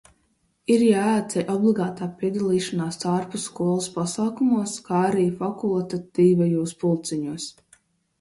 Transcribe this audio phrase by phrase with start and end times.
[0.75, 7.47] Ir jāatceļ obligātā piedalīšanās ārpusskolas pasākumos, kā arī fakultatīvajos pulciņos.